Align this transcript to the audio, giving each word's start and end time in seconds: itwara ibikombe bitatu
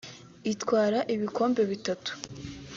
itwara 0.51 0.99
ibikombe 1.13 1.61
bitatu 1.71 2.11